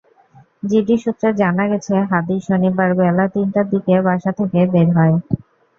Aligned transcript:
GD 0.63 0.95
সূত্রে 0.97 1.29
জানা 1.41 1.63
গেছে, 1.71 1.93
হাদী 2.09 2.37
শনিবার 2.47 2.89
বেলা 2.99 3.25
তিনটার 3.33 3.65
দিকে 3.73 3.93
বাসা 4.07 4.31
থেকে 4.39 4.59
বের 4.73 4.87
হয়। 4.97 5.15